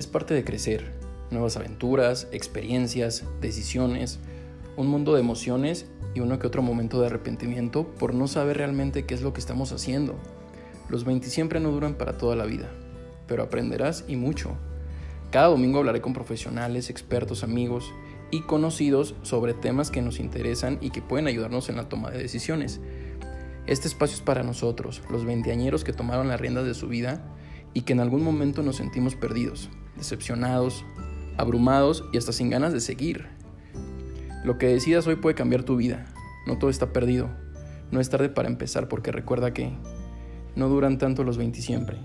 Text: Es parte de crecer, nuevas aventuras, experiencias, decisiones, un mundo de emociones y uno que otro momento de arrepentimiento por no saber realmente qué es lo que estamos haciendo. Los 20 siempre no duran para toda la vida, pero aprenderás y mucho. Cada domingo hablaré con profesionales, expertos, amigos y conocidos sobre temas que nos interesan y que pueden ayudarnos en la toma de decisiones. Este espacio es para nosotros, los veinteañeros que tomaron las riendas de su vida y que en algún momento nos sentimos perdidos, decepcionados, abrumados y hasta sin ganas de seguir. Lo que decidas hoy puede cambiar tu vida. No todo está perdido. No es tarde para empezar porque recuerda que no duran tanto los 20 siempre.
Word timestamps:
Es 0.00 0.06
parte 0.06 0.32
de 0.32 0.44
crecer, 0.44 0.94
nuevas 1.30 1.58
aventuras, 1.58 2.26
experiencias, 2.32 3.22
decisiones, 3.42 4.18
un 4.78 4.86
mundo 4.86 5.12
de 5.12 5.20
emociones 5.20 5.90
y 6.14 6.20
uno 6.20 6.38
que 6.38 6.46
otro 6.46 6.62
momento 6.62 6.98
de 7.02 7.08
arrepentimiento 7.08 7.86
por 7.86 8.14
no 8.14 8.26
saber 8.26 8.56
realmente 8.56 9.04
qué 9.04 9.12
es 9.12 9.20
lo 9.20 9.34
que 9.34 9.40
estamos 9.40 9.72
haciendo. 9.72 10.18
Los 10.88 11.04
20 11.04 11.28
siempre 11.28 11.60
no 11.60 11.70
duran 11.70 11.96
para 11.96 12.16
toda 12.16 12.34
la 12.34 12.46
vida, 12.46 12.70
pero 13.28 13.42
aprenderás 13.42 14.06
y 14.08 14.16
mucho. 14.16 14.52
Cada 15.30 15.48
domingo 15.48 15.80
hablaré 15.80 16.00
con 16.00 16.14
profesionales, 16.14 16.88
expertos, 16.88 17.44
amigos 17.44 17.92
y 18.30 18.40
conocidos 18.40 19.14
sobre 19.20 19.52
temas 19.52 19.90
que 19.90 20.00
nos 20.00 20.18
interesan 20.18 20.78
y 20.80 20.92
que 20.92 21.02
pueden 21.02 21.26
ayudarnos 21.26 21.68
en 21.68 21.76
la 21.76 21.90
toma 21.90 22.10
de 22.10 22.22
decisiones. 22.22 22.80
Este 23.66 23.86
espacio 23.86 24.16
es 24.16 24.22
para 24.22 24.44
nosotros, 24.44 25.02
los 25.10 25.26
veinteañeros 25.26 25.84
que 25.84 25.92
tomaron 25.92 26.28
las 26.28 26.40
riendas 26.40 26.64
de 26.64 26.72
su 26.72 26.88
vida 26.88 27.22
y 27.74 27.82
que 27.82 27.92
en 27.92 28.00
algún 28.00 28.22
momento 28.22 28.62
nos 28.62 28.76
sentimos 28.76 29.14
perdidos, 29.14 29.70
decepcionados, 29.96 30.84
abrumados 31.36 32.04
y 32.12 32.18
hasta 32.18 32.32
sin 32.32 32.50
ganas 32.50 32.72
de 32.72 32.80
seguir. 32.80 33.26
Lo 34.44 34.58
que 34.58 34.66
decidas 34.66 35.06
hoy 35.06 35.16
puede 35.16 35.34
cambiar 35.34 35.64
tu 35.64 35.76
vida. 35.76 36.06
No 36.46 36.58
todo 36.58 36.70
está 36.70 36.92
perdido. 36.92 37.28
No 37.90 38.00
es 38.00 38.08
tarde 38.08 38.28
para 38.28 38.48
empezar 38.48 38.88
porque 38.88 39.12
recuerda 39.12 39.52
que 39.52 39.72
no 40.56 40.68
duran 40.68 40.98
tanto 40.98 41.24
los 41.24 41.36
20 41.38 41.60
siempre. 41.60 41.98